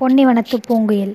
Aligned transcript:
பொன்னிவனத்து 0.00 0.54
பூங்குயில். 0.68 1.12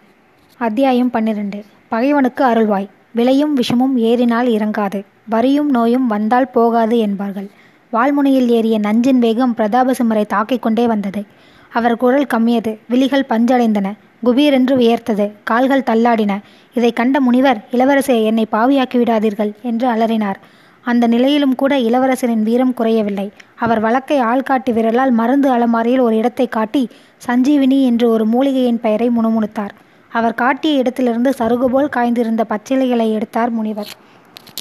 அத்தியாயம் 0.57 1.09
பன்னிரண்டு. 1.09 1.63
பகைவனுக்கு 1.87 2.45
அருள்வாய். 2.45 2.87
விலையும் 3.11 3.57
விஷமும் 3.57 3.95
ஏறினால் 3.95 4.47
இறங்காது. 4.47 5.03
வரியும் 5.29 5.69
நோயும் 5.69 6.07
வந்தால் 6.07 6.49
போகாது 6.49 6.97
என்பார்கள். 6.97 7.49
வால்முனையில் 7.93 8.47
ஏறிய 8.47 8.79
நஞ்சின் 8.79 9.19
வேகம் 9.19 9.53
பிரதாபசிம்மரை 9.57 10.25
தாக்கிக் 10.25 10.61
கொண்டே 10.61 10.87
வந்தது. 10.87 11.25
அவர் 11.71 11.97
குரல் 11.97 12.27
கம்மியது. 12.33 12.77
விழிகள் 12.89 13.25
பஞ்சடைந்தன. 13.29 13.93
குபீரென்று 14.25 14.71
உயர்த்தது 14.71 15.31
கால்கள் 15.43 15.85
தள்ளாடின. 15.85 16.39
இதை 16.73 16.93
கண்ட 16.93 17.19
முனிவர் 17.19 17.65
இளவரசே 17.71 18.23
என்னை 18.23 18.47
பாவியாக்கி 18.51 18.93
விடாதீர்கள் 18.93 19.51
என்று 19.61 19.89
அலறினார். 19.89 20.35
அந்த 20.81 21.07
நிலையிலும் 21.07 21.55
கூட 21.55 21.77
இளவரசரின் 21.77 22.41
வீரம் 22.41 22.73
குறையவில்லை. 22.73 23.31
அவர் 23.55 23.79
வழக்கை 23.79 24.19
ஆள்காட்டி 24.19 24.73
விரலால் 24.73 25.11
மருந்து 25.11 25.49
அலமாரியில் 25.49 25.99
ஒரு 25.99 26.15
இடத்தை 26.15 26.47
காட்டி 26.47 26.89
சஞ்சீவினி 27.25 27.79
என்று 27.83 28.05
ஒரு 28.09 28.25
மூலிகையின் 28.25 28.79
பெயரை 28.79 29.07
முணுமுணுத்தார். 29.09 29.73
அவர் 30.11 30.35
காட்டிய 30.35 30.81
இடத்திலிருந்து 30.81 31.29
சருகுபோல் 31.39 31.93
காய்ந்திருந்த 31.95 32.43
பச்சிலைகளை 32.49 33.07
எடுத்தார் 33.11 33.49
முனிவர். 33.49 33.91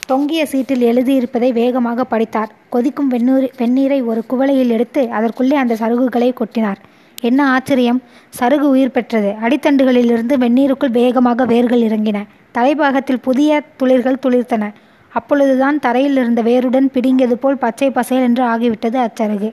தொங்கிய 0.07 0.43
சீட்டில் 0.47 0.85
எழுதியிருப்பதை 0.91 1.53
வேகமாக 1.53 2.05
படித்தார். 2.05 2.51
கொதிக்கும் 2.69 3.09
வெந்நீர் 3.09 3.49
வெந்நீரை 3.59 3.99
ஒரு 4.05 4.21
குவளையில் 4.31 4.71
எடுத்து 4.71 5.03
அதற்குள்ளே 5.11 5.57
அந்த 5.57 5.75
சருகுகளை 5.75 6.31
கொட்டினார். 6.33 6.81
என்ன 7.19 7.41
ஆச்சரியம்! 7.47 8.01
சருகு 8.39 8.67
உயிர் 8.75 8.95
பெற்றது. 8.97 9.31
அடித்தண்டுகளிலிருந்து 9.45 10.37
வெந்நீருக்குள் 10.37 10.97
வேகமாக 11.01 11.45
வேர்கள் 11.45 11.85
இறங்கின. 11.89 12.19
தலைப்பாகத்தில் 12.53 13.25
புதிய 13.27 13.51
துளிர்கள் 13.81 14.23
துளிர்த்தன. 14.25 14.65
அப்பொழுதுதான் 15.13 15.79
தரையில் 15.79 16.17
இருந்த 16.17 16.41
வேருடன் 16.43 16.89
பிடுங்கியது 16.91 17.37
போல் 17.39 17.59
பச்சை 17.59 17.89
பசேல் 17.91 18.27
என்று 18.29 18.43
ஆகிவிட்டது 18.45 18.99
அச்சருகு. 19.07 19.49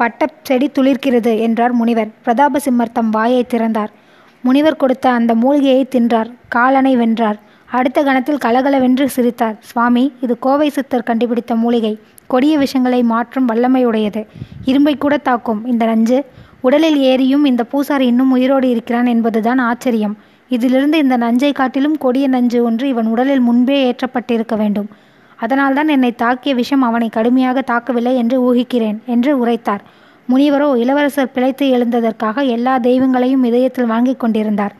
பட்ட 0.00 0.26
செடி 0.42 0.70
துளிர்க்கிறது 0.70 1.32
என்றார் 1.38 1.72
முனிவர். 1.72 2.10
பிரதாபசிம்மர் 2.24 2.92
தம் 2.92 3.10
வாயை 3.10 3.42
திறந்தார். 3.44 3.92
முனிவர் 4.42 4.80
கொடுத்த 4.82 5.10
அந்த 5.10 5.34
மூலிகையை 5.34 5.88
தின்றார். 5.90 6.30
காலனை 6.48 6.96
வென்றார். 6.96 7.38
அடுத்த 7.70 8.02
கணத்தில் 8.02 8.42
கலகலவென்று 8.44 9.08
சிரித்தார். 9.08 9.56
சுவாமி 9.60 10.12
இது 10.20 10.38
கோவை 10.38 10.68
சித்தர் 10.68 11.02
கண்டுபிடித்த 11.02 11.54
மூலிகை. 11.54 11.98
கொடிய 12.26 12.58
விஷங்களை 12.58 13.02
மாற்றும் 13.02 13.48
வல்லமையுடையது. 13.48 14.22
இரும்பை 14.64 14.94
கூட 14.96 15.16
தாக்கும். 15.16 15.66
இந்த 15.66 15.84
நஞ்சு. 15.84 16.24
உடலில் 16.60 17.00
ஏறியும் 17.10 17.44
இந்த 17.46 17.64
பூசாரி 17.64 18.06
இன்னும் 18.06 18.30
உயிரோடு 18.30 18.68
இருக்கிறான் 18.68 19.06
என்பதுதான் 19.06 19.58
ஆச்சரியம். 19.58 20.16
இதிலிருந்து 20.48 20.98
இந்த 20.98 21.16
நஞ்சை 21.16 21.52
காட்டிலும் 21.52 21.98
கொடிய 21.98 22.28
நஞ்சு 22.28 22.64
ஒன்று 22.64 22.88
இவன் 22.88 23.06
உடலில் 23.06 23.40
முன்பே 23.40 23.78
ஏற்றப்பட்டிருக்க 23.84 24.56
வேண்டும். 24.56 24.88
அதனால்தான் 25.38 25.88
என்னை 25.88 26.10
தாக்கிய 26.22 26.52
விஷம் 26.54 26.82
அவனை 26.82 27.08
கடுமையாக 27.08 27.62
தாக்கவில்லை 27.70 28.14
என்று 28.16 28.36
ஊகிக்கிறேன் 28.48 28.98
என்று 29.04 29.32
உரைத்தார். 29.38 29.82
முனிவரோ 30.28 30.68
இளவரசர் 30.76 31.34
பிழைத்து 31.34 31.66
எழுந்ததற்காக 31.76 32.42
எல்லா 32.46 32.78
தெய்வங்களையும் 32.78 33.44
இதயத்தில் 33.44 33.90
வாங்கிக் 33.92 34.20
கொண்டிருந்தார். 34.20 34.74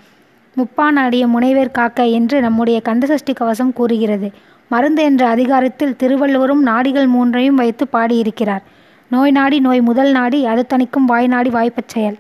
முப்பான் 0.57 0.97
அடிய 0.97 1.25
முனைவேர் 1.27 1.77
காக்க 1.79 2.07
என்று 2.19 2.41
நம்முடைய 2.41 2.81
கந்தசஷ்டி 2.85 3.33
கவசம் 3.35 3.73
கூறுகிறது. 3.73 4.29
மருந்து 4.71 5.03
என்ற 5.03 5.23
அதிகாரத்தில் 5.29 5.97
திருவள்ளுவரும் 5.97 6.63
நாடிகள் 6.63 7.07
மூன்றையும் 7.07 7.55
வைத்து 7.55 7.85
பாடியிருக்கிறார். 7.89 8.65
நோய் 9.11 9.31
நாடி 9.31 9.59
நோய் 9.61 9.81
முதல் 9.81 10.13
நாடி 10.13 10.41
அது 10.47 10.65
தணிக்கும் 10.73 11.07
வாய் 11.07 11.27
நாடி 11.27 11.51
வாய்ப்பச் 11.51 11.89
செயல். 11.89 12.17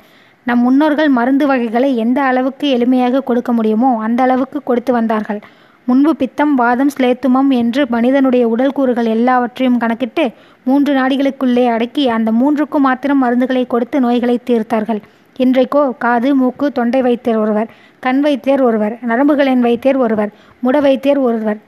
நம் 0.46 0.58
முன்னோர்கள் 0.58 1.08
மருந்து 1.08 1.46
வகைகளை 1.46 1.96
எந்த 1.96 2.18
அளவுக்கு 2.22 2.66
எளிமையாக 2.76 3.22
கொடுக்க 3.22 3.52
முடியுமோ 3.52 3.90
அந்த 4.02 4.22
அளவுக்கு 4.22 4.60
கொடுத்து 4.64 4.92
வந்தார்கள். 4.92 5.40
முன்பு 5.88 6.10
பித்தம் 6.20 6.50
வாதம் 6.54 6.90
ஸ்லேத்துமம் 6.94 7.50
என்று 7.58 7.82
மனிதனுடைய 7.92 8.44
உடல் 8.54 8.74
கூறுகள் 8.78 9.06
எல்லாவற்றையும் 9.12 9.78
கணக்கிட்டு 9.82 10.24
மூன்று 10.66 10.92
நாடிகளுக்குள்ளே 10.98 11.64
அடக்கி 11.74 12.02
அந்த 12.16 12.30
மூன்றுக்கும் 12.40 12.84
மாத்திரம் 12.86 13.22
மருந்துகளை 13.24 13.62
கொடுத்து 13.66 13.98
நோய்களை 14.00 14.34
தீர்த்தார்கள். 14.50 15.00
இன்றைக்கோ 15.44 15.82
காது 16.04 16.30
மூக்கு 16.40 16.66
தொண்டை 16.78 17.00
வைத்தியர் 17.06 17.40
ஒருவர் 17.44 17.70
கண் 18.06 18.20
வைத்தியர் 18.26 18.64
ஒருவர் 18.68 18.94
நரம்புகளின் 19.10 19.64
வைத்தியர் 19.68 20.00
ஒருவர் 20.04 20.30
முட 20.66 20.76
வைத்தியர் 20.88 21.22
ஒருவர். 21.28 21.58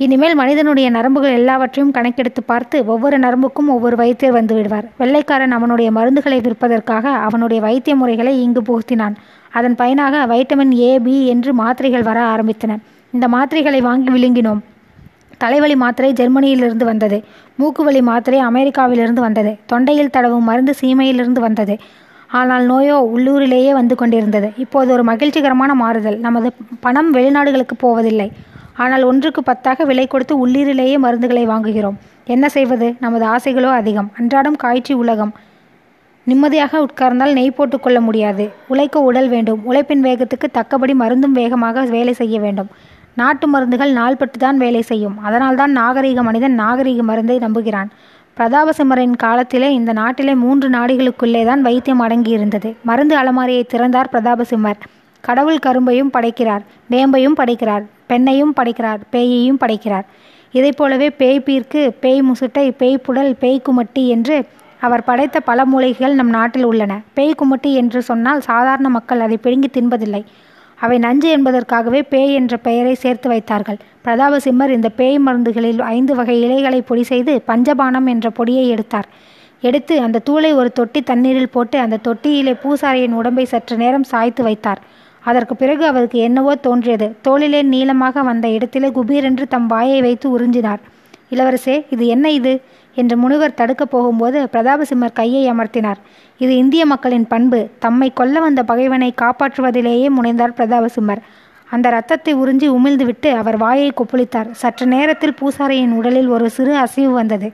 இனிமேல் 0.00 0.36
மனிதனுடைய 0.42 0.90
நரம்புகள் 0.98 1.38
எல்லாவற்றையும் 1.40 1.96
கணக்கெடுத்து 1.96 2.44
பார்த்து 2.52 2.76
ஒவ்வொரு 2.92 3.16
நரம்புக்கும் 3.18 3.72
ஒவ்வொரு 3.76 3.96
வைத்தியர் 4.04 4.38
வந்து 4.38 4.54
விடுவார். 4.60 4.86
வெள்ளைக்காரன் 5.00 5.56
அவனுடைய 5.60 5.90
மருந்துகளை 5.98 6.40
விற்பதற்காக 6.46 7.04
அவனுடைய 7.26 7.60
வைத்திய 7.68 7.96
முறைகளை 7.96 8.36
இங்கு 8.46 8.62
புகுத்தினான். 8.70 9.18
அதன் 9.58 9.80
பயனாக 9.82 10.24
வைட்டமின் 10.34 10.72
ஏ 10.86 10.94
பி 11.08 11.18
என்று 11.34 11.52
மாத்திரைகள் 11.64 12.08
வர 12.12 12.20
ஆரம்பித்தன. 12.34 12.72
இந்த 13.12 13.28
மாத்திரைகளை 13.28 13.80
வாங்கி 13.82 14.10
விழுங்கினோம். 14.10 14.60
தலைவலி 15.38 15.76
மாத்திரை 15.76 16.10
ஜெர்மனியிலிருந்து 16.12 16.84
வந்தது. 16.84 17.18
மூக்குவலி 17.58 18.02
மாத்திரை 18.02 18.40
அமெரிக்காவிலிருந்து 18.40 19.20
வந்தது. 19.20 19.58
தொண்டையில் 19.66 20.14
தடவும் 20.16 20.48
மருந்து 20.50 20.74
சீமையிலிருந்து 20.80 21.40
வந்தது. 21.40 21.78
ஆனால் 22.30 22.64
நோயோ 22.66 22.96
உள்ளூரிலேயே 23.14 23.72
வந்து 23.72 23.94
கொண்டிருந்தது. 23.94 24.52
இப்போது 24.56 24.92
ஒரு 24.92 25.04
மகிழ்ச்சிகரமான 25.04 25.74
மாறுதல். 25.74 26.18
நமது 26.18 26.52
பணம் 26.80 27.14
வெளிநாடுகளுக்கு 27.14 27.76
போவதில்லை. 27.78 28.28
ஆனால் 28.76 29.02
ஒன்றுக்கு 29.02 29.40
பத்தாக 29.46 29.86
விலை 29.86 30.06
கொடுத்து 30.06 30.46
உள்ளீரிலேயே 30.46 30.98
மருந்துகளை 30.98 31.44
வாங்குகிறோம். 31.46 31.96
என்ன 32.24 32.48
செய்வது? 32.48 32.96
நமது 33.00 33.24
ஆசைகளோ 33.26 33.70
அதிகம். 33.70 34.10
அன்றாடம் 34.18 34.56
காய்ச்சி 34.56 34.94
உலகம். 34.94 35.32
நிம்மதியாக 36.26 36.86
உட்கார்ந்தால் 36.86 37.32
நெய் 37.32 37.56
போட்டுக்கொள்ள 37.56 38.00
முடியாது. 38.00 38.50
உழைக்க 38.68 39.00
உடல் 39.00 39.28
வேண்டும். 39.28 39.60
உழைப்பின் 39.64 40.04
வேகத்துக்கு 40.04 40.46
தக்கபடி 40.52 40.94
மருந்தும் 40.94 41.32
வேகமாக 41.32 41.84
வேலை 41.84 42.12
செய்ய 42.12 42.40
வேண்டும். 42.40 42.70
நாட்டு 43.14 43.48
மருந்துகள் 43.48 43.92
நாள்பட்டு 43.92 44.38
தான் 44.38 44.56
வேலை 44.56 44.82
செய்யும். 44.82 45.18
அதனால்தான் 45.18 45.76
நாகரீக 45.76 46.22
மனிதன் 46.22 46.60
நாகரீக 46.60 47.00
மருந்தை 47.00 47.38
நம்புகிறான். 47.38 47.90
பிரதாபசிம்மரின் 48.36 49.16
காலத்திலே 49.16 49.72
இந்த 49.74 49.92
நாட்டிலே 49.92 50.34
மூன்று 50.34 50.68
நாடுகளுக்குள்ளே 50.70 51.44
தான் 51.44 51.62
வைத்தியம் 51.62 52.02
அடங்கியிருந்தது. 52.02 52.74
மருந்து 52.82 53.16
அலமாரியை 53.16 53.64
திறந்தார் 53.66 54.12
பிரதாபசிம்மர். 54.12 54.80
கடவுள் 55.20 55.58
கரும்பையும் 55.66 56.12
படைக்கிறார் 56.12 56.62
வேம்பையும் 56.90 57.36
படைக்கிறார் 57.40 57.84
பெண்ணையும் 58.08 58.54
படைக்கிறார் 58.58 59.00
பேயையும் 59.10 59.58
படைக்கிறார். 59.58 60.06
இதை 60.52 60.72
போலவே 60.72 61.10
பேய் 61.10 61.44
பீர்க்கு 61.46 61.90
பேய் 62.00 62.22
முசுட்டை 62.22 62.70
பேய் 62.76 62.98
புடல் 62.98 63.36
பேய் 63.38 63.62
குமட்டி 63.68 64.06
என்று 64.08 64.44
அவர் 64.80 65.04
படைத்த 65.04 65.40
பல 65.40 65.64
மூலிகைகள் 65.64 66.14
நம் 66.14 66.28
நாட்டில் 66.28 66.64
உள்ளன. 66.64 67.00
பேய் 67.14 67.34
குமட்டி 67.40 67.72
என்று 67.72 68.02
சொன்னால் 68.02 68.40
சாதாரண 68.40 68.88
மக்கள் 68.88 69.20
அதை 69.20 69.36
பிடுங்கி 69.36 69.70
தின்பதில்லை. 69.74 70.24
அவை 70.80 70.98
நஞ்சு 70.98 71.28
என்பதற்காகவே 71.28 72.00
பேய் 72.12 72.34
என்ற 72.34 72.56
பெயரை 72.56 72.94
சேர்த்து 72.94 73.28
வைத்தார்கள். 73.28 73.78
பிரதாபசிம்மர் 74.04 74.72
இந்த 74.76 74.88
பேய் 74.88 75.18
மருந்துகளில் 75.26 75.80
ஐந்து 75.96 76.14
வகை 76.14 76.36
இலைகளை 76.42 76.80
பொடி 76.82 77.02
செய்து 77.02 77.32
பஞ்சபானம் 77.48 78.06
என்ற 78.06 78.30
பொடியை 78.30 78.64
எடுத்தார். 78.68 79.08
எடுத்து 79.60 79.94
அந்த 80.00 80.22
தூளை 80.28 80.50
ஒரு 80.60 80.70
தொட்டி 80.72 81.00
தண்ணீரில் 81.02 81.54
போட்டு 81.54 81.78
அந்த 81.78 81.98
தொட்டியிலே 82.06 82.54
பூசாரியின் 82.62 83.16
உடம்பை 83.20 83.44
சற்று 83.44 83.76
நேரம் 83.76 84.06
சாய்த்து 84.12 84.42
வைத்தார். 84.42 84.80
அதற்கு 85.24 85.54
பிறகு 85.56 85.86
அவருக்கு 85.86 86.18
என்னவோ 86.18 86.54
தோன்றியது. 86.66 87.06
தோளிலே 87.22 87.62
நீளமாக 87.62 88.22
வந்த 88.22 88.48
இடத்திலே 88.48 88.88
குபீரென்று 88.88 89.46
தம் 89.48 89.66
வாயை 89.66 90.00
வைத்து 90.00 90.26
உறிஞ்சினார். 90.38 90.80
இளவரசே 91.30 91.76
இது 91.90 92.06
என்ன 92.06 92.30
இது? 92.30 92.52
என்று 92.96 93.16
முனிவர் 93.16 93.56
தடுக்கப் 93.60 93.90
போகும்போது 93.90 94.38
பிரதாபசிம்மர் 94.52 95.12
கையை 95.12 95.42
அமர்த்தினார். 95.52 96.00
இது 96.38 96.56
இந்திய 96.56 96.86
மக்களின் 96.86 97.26
பண்பு. 97.26 97.60
தம்மை 97.78 98.08
கொல்ல 98.12 98.40
வந்த 98.40 98.62
பகைவனை 98.62 99.14
காப்பாற்றுவதிலேயே 99.22 100.08
முனைந்தார் 100.16 100.56
பிரதாபசிம்மர் 100.56 101.22
அந்த 101.68 101.90
ரத்தத்தை 101.90 102.32
உறிஞ்சி 102.34 102.68
உமிழ்ந்துவிட்டு 102.68 103.30
அவர் 103.32 103.56
வாயை 103.56 103.90
கொப்புளித்தார். 103.90 104.48
சற்று 104.50 104.86
நேரத்தில் 104.86 105.38
பூசாரியின் 105.40 105.92
உடலில் 105.92 106.28
ஒரு 106.28 106.50
சிறு 106.50 106.76
அசைவு 106.76 107.12
வந்தது. 107.12 107.50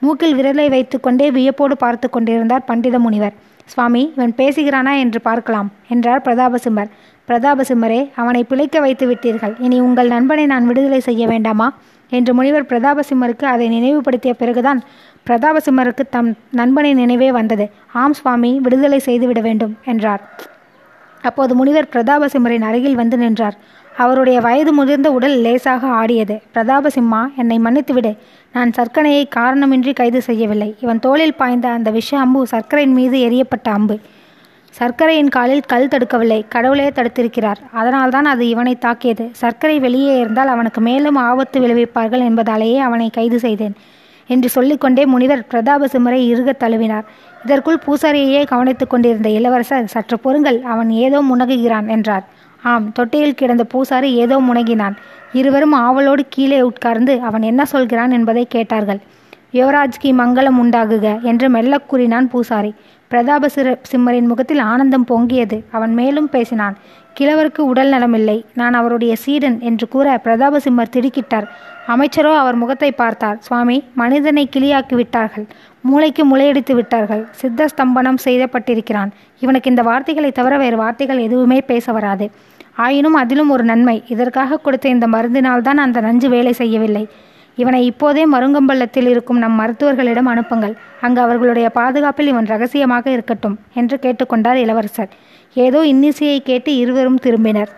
மூக்கில் 0.00 0.36
விரலை 0.38 0.66
வைத்துக்கொண்டே 0.70 1.30
வியப்போடு 1.30 1.76
பார்த்து 1.76 2.10
கொண்டிருந்தார் 2.10 2.64
பண்டித 2.64 2.98
முனிவர். 2.98 3.34
சுவாமி 3.64 4.02
இவன் 4.16 4.34
பேசுகிறானா 4.36 4.92
என்று 4.98 5.20
பார்க்கலாம் 5.20 5.68
என்றார் 5.88 6.22
பிரதாபசிம்மர் 6.22 6.90
பிரதாபசிம்மரே 7.28 8.10
அவனை 8.14 8.42
பிழைக்க 8.44 8.80
வைத்து 8.80 9.06
விட்டீர்கள் 9.06 9.54
இனி 9.58 9.80
உங்கள் 9.80 10.08
நண்பனை 10.08 10.46
நான் 10.46 10.66
விடுதலை 10.66 11.00
செய்ய 11.00 11.26
வேண்டாமா? 11.26 11.66
என்று 12.08 12.34
முனிவர் 12.34 12.64
பிரதாபசிம்மருக்கு 12.64 13.44
அதை 13.44 13.66
நினைவுபடுத்திய 13.68 14.32
பிறகுதான் 14.32 14.82
பிரதாபசிம்மருக்கு 15.26 16.04
தம் 16.10 16.36
நண்பனின் 16.50 16.96
நினைவே 16.96 17.32
வந்தது. 17.32 17.70
ஆம் 17.92 18.12
சுவாமி 18.12 18.60
விடுதலை 18.62 18.98
செய்துவிட 18.98 19.40
வேண்டும் 19.40 19.76
என்றார். 19.84 20.22
அப்போது 21.22 21.54
முனிவர் 21.54 21.88
பிரதாபசிம்மரின் 21.92 22.60
அருகில் 22.60 22.94
வந்து 22.94 23.16
நின்றார். 23.16 23.56
அவருடைய 23.96 24.40
வயது 24.40 24.72
முதிர்ந்த 24.72 25.12
உடல் 25.12 25.36
லேசாக 25.38 25.86
ஆடியது. 25.86 26.42
பிரதாபசிம்மா 26.54 27.20
என்னை 27.36 27.58
மன்னித்துவிடு. 27.58 28.16
நான் 28.52 28.72
சர்க்கரையை 28.72 29.28
காரணமின்றி 29.36 29.92
கைது 29.94 30.22
செய்யவில்லை. 30.22 30.74
இவன் 30.80 30.98
தோளில் 30.98 31.34
பாய்ந்த 31.34 31.68
அந்த 31.68 31.90
விஷ 31.90 32.18
அம்பு 32.18 32.46
சர்க்கரையின் 32.46 32.94
மீது 32.94 33.18
எரியப்பட்ட 33.18 33.68
அம்பு. 33.68 33.98
சர்க்கரையின் 34.78 35.28
காலில் 35.28 35.60
கல் 35.60 35.88
தடுக்கவில்லை. 35.88 36.44
கடவுளே 36.48 36.88
தடுத்திருக்கிறார். 36.88 37.60
அதனால்தான் 37.72 38.24
அது 38.24 38.48
இவனை 38.48 38.74
தாக்கியது. 38.74 39.28
சர்க்கரை 39.32 39.78
வெளியே 39.78 40.18
இருந்தால் 40.18 40.46
அவனுக்கு 40.46 40.80
மேலும் 40.80 41.14
ஆபத்து 41.14 41.60
விளைவிப்பார்கள் 41.60 42.24
என்பதாலேயே 42.24 42.78
அவனை 42.78 43.10
கைது 43.10 43.38
செய்தேன் 43.38 43.74
என்று 44.26 44.48
சொல்லிக்கொண்டே 44.48 45.06
முனிவர் 45.06 45.46
பிரதாப 45.46 45.86
சிம்மரை 45.86 46.20
இறுக 46.26 46.52
தழுவினார். 46.52 47.06
இதற்குள் 47.42 47.78
பூசாரியையே 47.86 48.46
கவனித்துக் 48.46 48.90
கொண்டிருந்த 48.90 49.28
இளவரசர் 49.28 49.86
சற்று 49.86 50.18
பொறுங்கள் 50.18 50.62
அவன் 50.62 50.90
ஏதோ 50.90 51.22
முனகுகிறான் 51.22 51.88
என்றார். 51.88 52.24
ஆம். 52.62 52.92
தொட்டியில் 52.92 53.34
கிடந்த 53.34 53.64
பூசாரி 53.64 54.14
ஏதோ 54.14 54.40
முனகினான். 54.40 54.96
இருவரும் 55.32 55.72
ஆவலோடு 55.72 56.24
கீழே 56.28 56.62
உட்கார்ந்து 56.62 57.20
அவன் 57.20 57.42
என்ன 57.42 57.64
சொல்கிறான்? 57.64 58.10
என்பதை 58.10 58.46
கேட்டார்கள். 58.48 59.00
யுவராஜ்கி 59.52 60.10
மங்களம் 60.18 60.58
உண்டாகுக 60.62 61.20
என்று 61.22 61.48
மெல்லக் 61.48 61.88
கூறினான் 61.88 62.28
பூசாரி. 62.28 62.74
பிரதாப 63.08 63.48
சிற 63.54 63.68
சிம்மரின் 63.90 64.30
முகத்தில் 64.30 64.58
ஆனந்தம் 64.58 65.06
பொங்கியது. 65.10 65.56
அவன் 65.70 65.94
மேலும் 65.94 66.28
பேசினான் 66.28 66.76
கிழவருக்கு 67.18 67.62
உடல் 67.70 67.92
நலமில்லை. 67.92 68.42
நான் 68.54 68.74
அவருடைய 68.74 69.16
சீடன் 69.16 69.60
என்று 69.60 69.88
கூற 69.88 70.20
பிரதாபசிம்மர் 70.24 70.92
திடுக்கிட்டார். 70.96 71.46
அமைச்சரோ 71.86 72.32
அவர் 72.36 72.54
முகத்தை 72.54 72.90
பார்த்தார் 72.92 73.38
சுவாமி 73.40 73.84
மனிதனை 73.94 74.48
கிளியாக்கி 74.56 74.94
விட்டார்கள். 74.94 75.46
மூளைக்கு 75.80 76.24
முளையடித்து 76.26 76.74
விட்டார்கள். 76.74 77.28
சித்த 77.30 77.68
ஸ்தம்பனம் 77.76 78.20
செய்யப்பட்டிருக்கிறான். 78.24 79.10
இவனுக்கு 79.40 79.70
இந்த 79.70 79.82
வார்த்தைகளை 79.82 80.32
தவிர 80.32 80.56
வேறு 80.58 80.76
வார்த்தைகள் 80.76 81.18
எதுவுமே 81.18 81.60
பேச 81.60 81.92
வராது. 81.92 82.30
ஆயினும் 82.76 83.14
அதிலும் 83.14 83.50
ஒரு 83.50 83.64
நன்மை. 83.64 84.02
இதற்காக 84.08 84.56
கொடுத்த 84.56 84.88
இந்த 84.88 85.06
மருந்தினால்தான் 85.06 85.80
அந்த 85.84 86.00
நஞ்சு 86.00 86.28
வேலை 86.28 86.52
செய்யவில்லை. 86.52 87.04
இவனை 87.58 87.80
இப்போதே 87.84 88.22
மருங்கம்பள்ளத்தில் 88.32 89.08
இருக்கும் 89.12 89.38
நம் 89.38 89.56
மருத்துவர்களிடம் 89.60 90.30
அனுப்புங்கள். 90.32 90.74
அங்கு 91.00 91.20
அவர்களுடைய 91.20 91.68
பாதுகாப்பில் 91.70 92.30
இவன் 92.32 92.50
ரகசியமாக 92.52 93.10
இருக்கட்டும் 93.10 93.56
என்று 93.74 93.98
கேட்டுக்கொண்டார் 94.02 94.60
இளவரசர். 94.64 95.12
ஏதோ 95.54 95.80
இன்னிசையை 95.94 96.38
கேட்டு 96.50 96.72
இருவரும் 96.76 97.20
திரும்பினர். 97.22 97.70